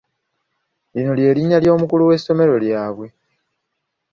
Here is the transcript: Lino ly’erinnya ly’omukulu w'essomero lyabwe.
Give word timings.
Lino 0.93 1.11
ly’erinnya 1.17 1.57
ly’omukulu 1.63 2.03
w'essomero 2.09 2.53
lyabwe. 2.63 3.07